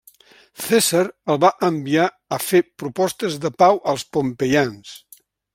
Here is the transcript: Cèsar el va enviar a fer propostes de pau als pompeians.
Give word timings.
Cèsar 0.67 1.01
el 1.33 1.39
va 1.43 1.51
enviar 1.67 2.07
a 2.37 2.41
fer 2.47 2.63
propostes 2.85 3.39
de 3.47 3.55
pau 3.63 3.81
als 3.95 4.11
pompeians. 4.17 4.99